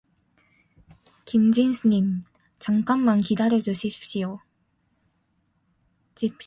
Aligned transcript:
김진수 1.25 1.87
님, 1.87 2.23
잠깐만 2.57 3.21
기다려주십시오 3.21 4.39